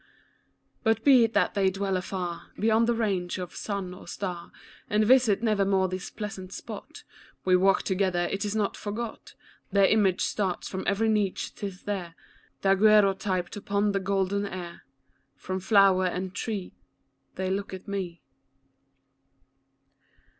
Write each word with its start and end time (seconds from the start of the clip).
But 0.81 1.03
be 1.03 1.25
it 1.25 1.33
that 1.33 1.53
they 1.53 1.69
dwell 1.69 1.95
afar, 1.95 2.47
Beyond 2.57 2.87
the 2.87 2.95
range 2.95 3.37
of 3.37 3.55
sun 3.55 3.93
or 3.93 4.07
star, 4.07 4.51
And 4.89 5.05
visit 5.05 5.43
never 5.43 5.63
more 5.63 5.87
this 5.87 6.09
pleasant 6.09 6.51
spot 6.53 7.03
We 7.45 7.55
walked 7.55 7.85
together, 7.85 8.21
it 8.31 8.43
is 8.43 8.55
not 8.55 8.75
forgot: 8.75 9.35
Their 9.71 9.85
image 9.85 10.21
starts 10.21 10.67
from 10.67 10.83
every 10.87 11.07
niche; 11.07 11.53
'tis 11.53 11.83
there, 11.83 12.15
Daguerreotyped 12.63 13.55
upon 13.55 13.91
the 13.91 13.99
golden 13.99 14.47
air. 14.47 14.85
From 15.35 15.59
flower 15.59 16.07
and 16.07 16.33
tree 16.33 16.73
They 17.35 17.51
look 17.51 17.71
at 17.71 17.87
me. 17.87 18.23